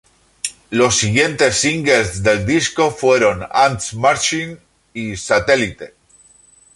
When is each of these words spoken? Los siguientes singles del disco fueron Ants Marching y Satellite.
Los 0.71 0.95
siguientes 0.97 1.57
singles 1.57 2.23
del 2.23 2.43
disco 2.47 2.89
fueron 2.89 3.47
Ants 3.53 3.93
Marching 3.93 4.57
y 4.95 5.15
Satellite. 5.15 5.93